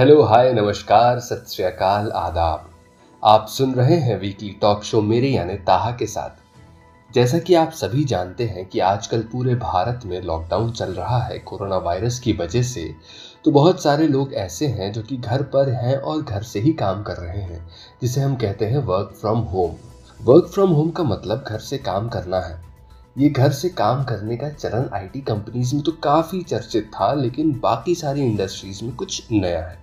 [0.00, 2.68] Hello, हाय, नमस्कार सत श्री अकाल आदाब।
[3.22, 7.70] आप सुन रहे हैं वीकली टॉक शो मेरे यानी ताहा के साथ। जैसा कि आप
[7.70, 12.32] सभी जानते हैं कि आजकल पूरे भारत में लॉकडाउन चल रहा है कोरोना वायरस की
[12.32, 12.88] वजह से
[13.44, 16.72] तो बहुत सारे लोग ऐसे हैं जो कि घर पर हैं और घर से ही
[16.72, 17.68] काम कर रहे हैं,
[18.02, 19.74] जिसे हम कहते हैं work from home
[20.20, 22.58] work from home का मतलब घर से काम करना है।
[23.18, 27.52] ये घर से काम करने का चलन आईटी कंपनीज़ में तो काफ़ी चर्चित था, लेकिन
[27.62, 29.78] बाकी सारी इंडस्ट्रीज़ में कुछ नया है।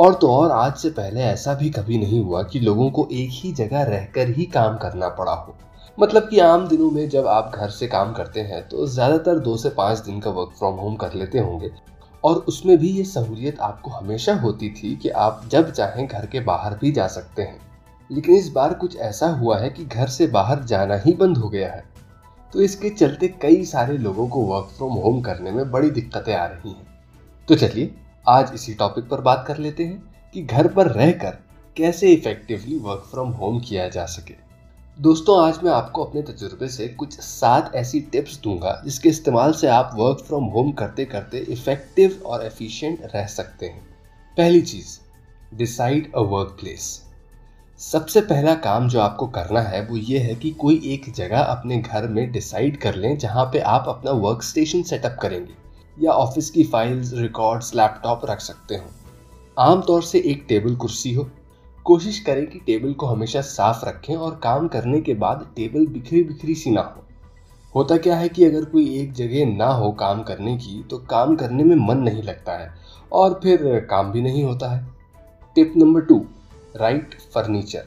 [0.00, 3.30] और तो और आज से पहले ऐसा भी कभी नहीं हुआ कि लोगों को एक
[3.32, 5.54] ही जगह रहकर ही काम करना पड़ा हो।
[5.98, 9.56] मतलब कि आम दिनों में जब आप घर से काम करते हैं तो ज़्यादातर दो
[9.56, 11.70] से पाँच दिन का वर्क फ्रॉम होम कर लेते होंगे।
[12.24, 16.40] और उसमें भी ये सहूलियत आपको हमेशा होती थी कि आप जब चाहें घर के
[16.40, 17.60] बाहर भी जा सकते हैं।
[18.10, 21.48] लेकिन इस बार कुछ ऐसा हुआ है कि घर से बाहर जाना ही बंद हो
[21.48, 21.84] गया है।
[22.52, 26.46] तो इसके चलते कई सारे लोगों को वर्क फ्रॉम होम करने में बड़ी दिक्कतें आ
[26.46, 26.86] रही हैं।
[27.48, 31.36] तो चलिए आज इसी टॉपिक पर बात कर लेते हैं कि घर पर रहकर
[31.76, 34.34] कैसे इफेक्टिवली वर्क फ्रॉम होम किया जा सके।
[34.98, 39.68] दोस्तों, आज मैं आपको अपने तजुर्बे से कुछ सात ऐसी टिप्स दूँगा जिसके इस्तेमाल से
[39.68, 43.82] आप वर्क फ्रॉम होम करते करते इफ़ेक्टिव और एफिशिएंट रह सकते हैं।
[44.36, 44.98] पहली चीज़
[45.56, 46.90] डिसाइड अ वर्क प्लेस
[47.80, 51.78] सबसे पहला काम जो आपको करना है वो ये है कि कोई एक जगह अपने
[51.78, 55.69] घर में डिसाइड कर लें जहाँ पे आप अपना वर्क स्टेशन सेटअप करेंगे।
[56.00, 58.84] या ऑफ़िस की फाइल्स, रिकॉर्ड्स, लैपटॉप रख सकते हो।
[59.58, 61.30] आमतौर से एक टेबल कुर्सी हो।
[61.84, 66.22] कोशिश करें कि टेबल को हमेशा साफ़ रखें और काम करने के बाद टेबल बिखरी
[66.24, 67.04] बिखरी सी ना हो।
[67.74, 71.36] होता क्या है कि अगर कोई एक जगह ना हो काम करने की तो काम
[71.36, 72.74] करने में मन नहीं लगता है
[73.12, 74.86] और फिर काम भी नहीं होता है।
[75.54, 76.24] Tip number two,
[76.76, 77.84] right furniture.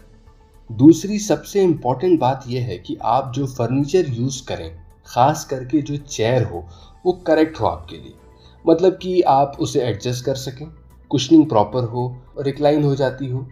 [0.71, 5.97] दूसरी सबसे इंपॉर्टेंट बात यह है कि आप जो फर्नीचर यूज़ करें ख़ास करके जो
[5.97, 6.63] चेयर हो,
[7.05, 8.13] वो करेक्ट हो आपके लिए।
[8.65, 10.67] मतलब कि आप उसे एडजस्ट कर सकें
[11.11, 13.45] कुशनिंग प्रॉपर हो रिक्लाइन हो जाती हो।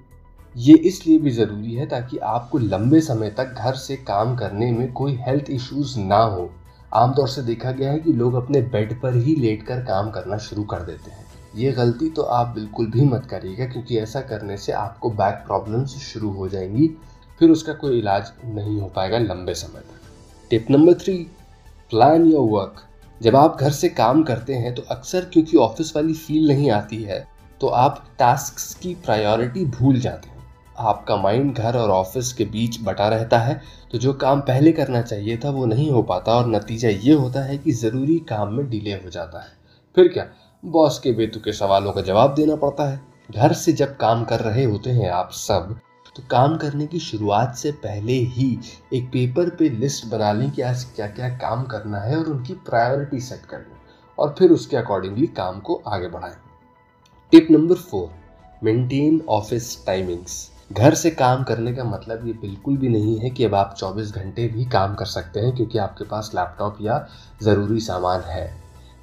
[0.55, 4.91] ये इसलिए भी ज़रूरी है ताकि आपको लंबे समय तक घर से काम करने में
[4.93, 6.49] कोई हेल्थ इश्यूज़ ना हो।
[6.91, 10.37] आमतौर से देखा गया है कि लोग अपने बेड पर ही लेट कर काम करना
[10.39, 11.25] शुरू कर देते हैं।
[11.55, 15.95] ये गलती तो आप बिल्कुल भी मत करिएगा, क्योंकि ऐसा करने से आपको बैक प्रॉब्लम्स
[16.03, 16.87] शुरू हो जाएँगी,
[17.39, 21.15] फिर उसका कोई इलाज नहीं हो पाएगा लंबे समय तक। Tip number three
[21.91, 22.75] plan your work
[23.21, 27.01] जब आप घर से काम करते हैं तो अक्सर क्योंकि ऑफ़िस वाली फील नहीं आती
[27.03, 27.19] है
[27.61, 30.45] तो आप टास्क की प्रायोरिटी भूल जाते हैं।
[30.79, 33.59] आपका माइंड घर और ऑफ़िस के बीच बटा रहता है
[33.91, 37.43] तो जो काम पहले करना चाहिए था, वो नहीं हो पाता और नतीजा ये होता
[37.43, 39.51] है कि ज़रूरी काम में डिले हो जाता है।
[39.97, 40.25] फिर क्या?
[40.63, 44.63] बॉस के बेतुके सवालों का जवाब देना पड़ता है। घर से जब काम कर रहे
[44.63, 45.75] होते हैं आप सब
[46.15, 48.59] तो काम करने की शुरुआत से पहले ही
[48.93, 52.53] एक पेपर पे लिस्ट बना लें कि आज क्या क्या काम करना है और उनकी
[52.53, 53.77] प्रायोरिटी सेट कर लें
[54.17, 56.35] और फिर उसके अकॉर्डिंगली काम को आगे बढ़ाएँ।
[57.31, 58.09] Tip number four
[58.63, 63.43] maintain office timings घर से काम करने का मतलब ये बिल्कुल भी नहीं है कि
[63.43, 67.05] अब आप 24 घंटे भी काम कर सकते हैं क्योंकि आपके पास लैपटॉप या
[67.43, 68.45] ज़रूरी सामान है।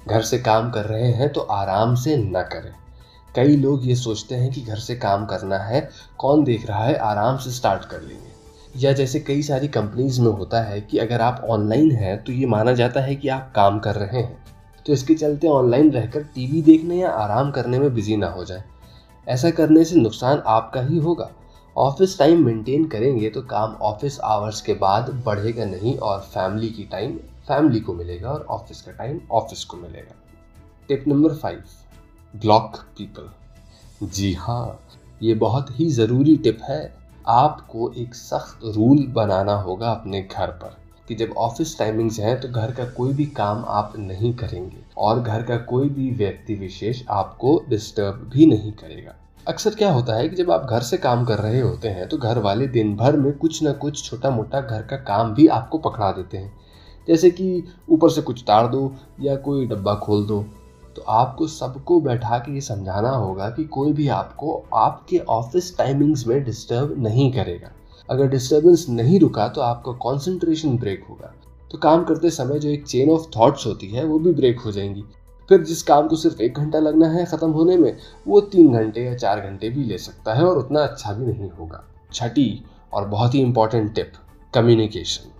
[0.07, 2.73] घर से काम कर रहे हैं तो आराम से न करें।
[3.35, 6.95] कई लोग ये सोचते हैं कि घर से काम करना है, कौन देख रहा है,
[6.95, 8.27] आराम से स्टार्ट कर लेंगे।
[8.75, 12.45] या जैसे कई सारी कंपनीज़ में होता है कि अगर आप ऑनलाइन हैं तो ये
[12.45, 14.45] माना जाता है कि आप काम कर रहे हैं।
[14.85, 18.63] तो इसके चलते ऑनलाइन रहकर टीवी देखने या आराम करने में बिज़ी ना हो जाए।
[19.27, 21.29] ऐसा करने से नुकसान आपका ही होगा।
[21.75, 26.83] ऑफ़िस टाइम मेंटेन करेंगे तो काम ऑफ़िस आवर्स के बाद बढ़ेगा नहीं और फैमिली की
[26.83, 27.17] टाइम
[27.47, 30.15] फैमिली को मिलेगा और ऑफ़िस का टाइम ऑफ़िस को मिलेगा।
[30.87, 31.63] Tip number five
[32.33, 34.07] block people.
[34.07, 34.79] जी हाँ
[35.21, 36.81] ये बहुत ही ज़रूरी टिप है।
[37.27, 42.49] आपको एक सख्त रूल बनाना होगा अपने घर पर कि जब ऑफ़िस टाइमिंग्स हैं तो
[42.51, 47.01] घर का कोई भी काम आप नहीं करेंगे और घर का कोई भी व्यक्ति विशेष
[47.09, 49.15] आपको डिस्टर्ब भी नहीं करेगा।
[49.47, 52.17] अक्सर क्या होता है कि जब आप घर से काम कर रहे होते हैं तो
[52.17, 55.77] घर वाले दिन भर में कुछ ना कुछ छोटा मोटा घर का काम भी आपको
[55.79, 56.53] पकड़ा देते हैं।
[57.07, 58.91] जैसे कि ऊपर से कुछ तार दो
[59.21, 60.45] या कोई डब्बा खोल दो।
[60.99, 66.25] तो आपको सबको बैठा के ये समझाना होगा कि कोई भी आपको आपके ऑफ़िस टाइमिंग्स
[66.27, 67.71] में डिस्टर्ब नहीं करेगा।
[68.09, 71.31] अगर डिस्टर्बेंस नहीं रुका तो आपका कॉन्सेंट्रेशन ब्रेक होगा।
[71.71, 74.71] तो काम करते समय जो एक चेन ऑफ़ थॉट्स होती है, वो भी ब्रेक हो
[74.71, 75.03] जाएँगी।
[75.49, 77.97] फिर जिस काम को सिर्फ़ एक घंटा लगना है ख़त्म होने में,
[78.27, 81.49] वो तीन घंटे या चार घंटे भी ले सकता है और उतना अच्छा भी नहीं
[81.49, 81.83] होगा।
[82.13, 84.13] छठी और बहुत ही इंपॉर्टेंट टिप
[84.53, 85.31] कम्युनिकेशन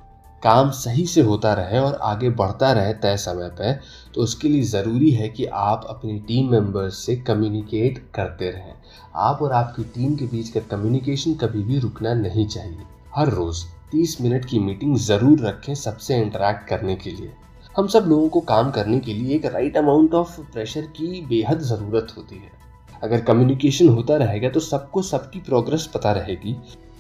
[0.44, 3.80] काम सही से होता रहे और आगे बढ़ता रहे तय समय पर
[4.15, 8.74] तो उसके लिए ज़रूरी है कि आप अपनी टीम मेंबर्स से कम्युनिकेट करते रहें।
[9.18, 13.63] आप और आपकी टीम के बीच का कम्युनिकेशन कभी भी रुकना नहीं चाहिए। हर रोज़
[13.91, 17.31] 30 मिनट की मीटिंग ज़रूर रखें सबसे इंटरेक्ट करने के लिए।
[17.75, 21.59] हम सब लोगों को काम करने के लिए एक राइट अमाउंट ऑफ़ प्रेशर की बेहद
[21.63, 22.51] ज़रूरत होती है।
[23.03, 26.56] अगर कम्युनिकेशन होता रहेगा तो सबको सबकी प्रोग्रेस पता रहेगी।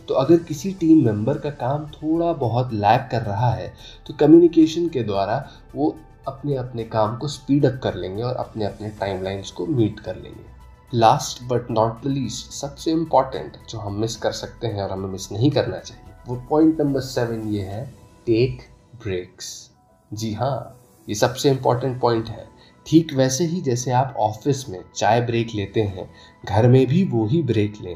[0.09, 3.73] तो अगर किसी टीम मेंबर का काम थोड़ा बहुत लैग कर रहा है
[4.07, 5.35] तो कम्युनिकेशन के द्वारा
[5.75, 5.95] वो
[6.27, 10.15] अपने अपने काम को स्पीड अप कर लेंगे और अपने अपने टाइमलाइंस को मीट कर
[10.15, 14.91] लेंगे। Last but not the least सबसे इंपॉर्टेंट जो हम मिस कर सकते हैं और
[14.91, 17.85] हमें मिस नहीं करना चाहिए, वो पॉइंट नंबर सेवन ये है
[18.25, 18.61] टेक
[19.03, 19.69] ब्रेक्स
[20.11, 20.75] जी हाँ
[21.07, 22.47] ये सबसे इंपॉर्टेंट पॉइंट है।
[22.85, 26.09] ठीक वैसे ही जैसे आप ऑफ़िस में चाय ब्रेक लेते हैं,
[26.45, 27.95] घर में भी वो ही ब्रेक लें।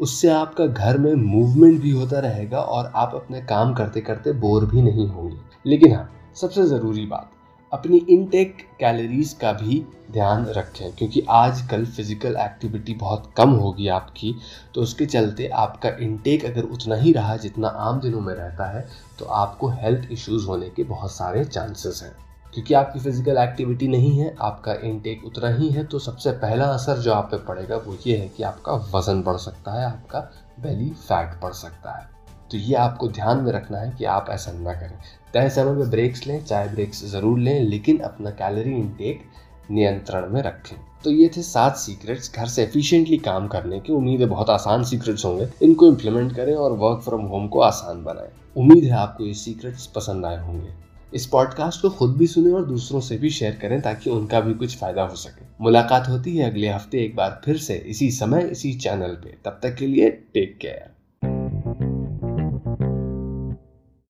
[0.00, 4.66] उससे आपका घर में मूवमेंट भी होता रहेगा और आप अपने काम करते करते बोर
[4.66, 5.36] भी नहीं होंगे।
[5.66, 7.30] लेकिन हाँ सबसे ज़रूरी बात,
[7.72, 14.34] अपनी इनटेक कैलोरीज का भी ध्यान रखें, क्योंकि आजकल फ़िज़िकल एक्टिविटी बहुत कम होगी आपकी
[14.74, 18.86] तो उसके चलते आपका इनटेक अगर उतना ही रहा जितना आम दिनों में रहता है
[19.18, 22.16] तो आपको हेल्थ इश्यूज़ होने के बहुत सारे चांसेस हैं।
[22.54, 26.98] क्योंकि आपकी फ़िज़िकल एक्टिविटी नहीं है, आपका इनटेक उतना ही है तो सबसे पहला असर
[26.98, 30.20] जो आप पे पड़ेगा वो ये है कि आपका वज़न बढ़ सकता है, आपका
[30.60, 32.06] बेली फैट बढ़ सकता है।
[32.50, 34.98] तो ये आपको ध्यान में रखना है कि आप ऐसा ना करें।
[35.34, 39.24] तय समय में ब्रेक्स लें, चाहे ब्रेक्स ज़रूर लें, लेकिन अपना कैलोरी इनटेक
[39.70, 44.20] नियंत्रण में रखें। तो ये थे सात सीक्रेट्स घर से एफिशिएंटली काम करने की, उम्मीद
[44.20, 48.30] है बहुत आसान सीक्रेट्स होंगे। इनको इम्प्लीमेंट करें और वर्क फ्रॉम होम को आसान बनाएँ।
[48.56, 52.64] उम्मीद है आपको ये सीक्रेट्स पसंद आए होंगे। इस पॉडकास्ट को खुद भी सुने और
[52.64, 56.50] दूसरों से भी शेयर करें ताकि उनका भी कुछ फ़ायदा हो सके। मुलाकात होती है
[56.50, 60.10] अगले हफ़्ते एक बार फिर से इसी समय, इसी चैनल पे। तब तक के लिए
[60.10, 60.97] टेक केयर